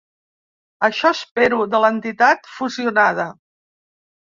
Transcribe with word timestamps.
Això 0.87 1.11
espero 1.17 1.59
de 1.75 1.83
l’entitat 1.85 2.51
fusionada. 2.57 3.31